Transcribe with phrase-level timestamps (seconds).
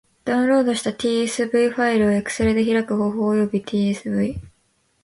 [0.25, 4.39] ダウンロードした tsv ファイルを Excel で開く方法及び tsv...